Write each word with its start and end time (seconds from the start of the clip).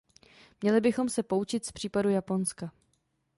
Měli 0.61 0.81
bychom 0.81 1.09
se 1.09 1.23
poučit 1.23 1.65
z 1.65 1.71
případu 1.71 2.09
Japonska. 2.09 2.71